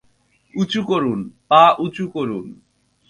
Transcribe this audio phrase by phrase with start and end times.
[0.53, 1.19] উঁচু করুন,
[1.49, 2.45] পা উঁচু করুন।